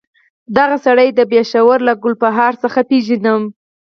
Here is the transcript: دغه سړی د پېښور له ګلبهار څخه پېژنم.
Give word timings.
دغه 0.57 0.77
سړی 0.85 1.07
د 1.13 1.19
پېښور 1.31 1.77
له 1.87 1.93
ګلبهار 2.03 2.53
څخه 2.63 2.79
پېژنم. 2.89 3.41